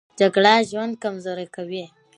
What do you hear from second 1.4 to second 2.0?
کوي